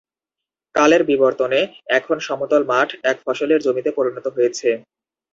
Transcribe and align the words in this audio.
কালের 0.75 1.01
বিবর্তনে 1.03 1.59
এখন 1.97 2.17
সমতল 2.27 2.61
মাঠ 2.71 2.89
এক 3.03 3.17
ফসলের 3.25 3.59
জমিতে 3.65 3.91
পরিণত 3.97 4.25
হয়েছে। 4.35 4.69